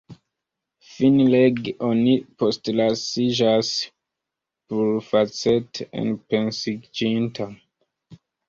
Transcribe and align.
Finlege 0.91 1.73
oni 1.87 2.15
postlasiĝas 2.43 3.71
plurfacete 4.73 5.89
enpensiĝinta. 6.03 7.51